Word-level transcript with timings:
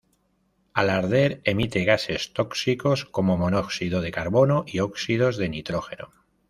Al 0.83 0.89
arder 0.93 1.41
emite 1.43 1.83
gases 1.85 2.33
tóxicos 2.33 3.05
como 3.05 3.37
monóxido 3.37 4.01
de 4.01 4.09
carbono 4.11 4.63
y 4.65 4.79
óxidos 4.79 5.37
de 5.37 5.47
nitrógeno. 5.49 6.09